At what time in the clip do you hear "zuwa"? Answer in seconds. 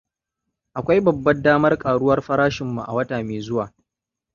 3.41-3.73